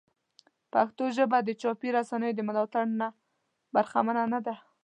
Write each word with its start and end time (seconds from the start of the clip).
پښتو 0.73 1.03
ژبه 1.17 1.37
د 1.43 1.49
چاپي 1.61 1.89
رسنیو 1.97 2.35
د 2.37 2.39
ملاتړ 2.47 2.85
نه 2.99 3.07
برخمنه 3.75 4.23
نه 4.33 4.39
ده. 4.45 4.55